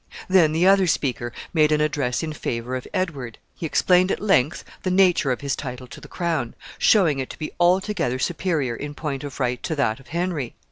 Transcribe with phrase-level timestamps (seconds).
[0.27, 3.37] Then the other speaker made an address in favor of Edward.
[3.53, 7.37] He explained at length the nature of his title to the crown, showing it to
[7.37, 10.55] be altogether superior in point of right to that of Henry.